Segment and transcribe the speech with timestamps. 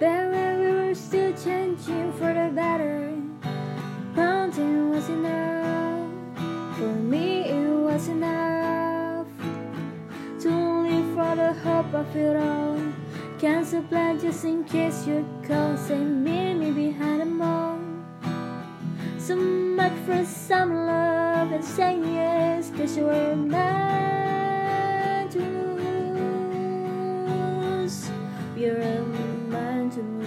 [0.00, 3.12] But when we were still changing for the better,
[4.16, 6.10] mountain was enough.
[6.76, 9.28] For me, it was enough
[10.40, 12.76] to live for the hope of it all.
[13.38, 17.78] Cancel plan just in case you call, send me, me behind the mall.
[19.18, 25.38] So much for some love and saying yes, cause you were meant to
[27.84, 28.10] lose.
[28.56, 28.82] You're
[29.96, 30.23] into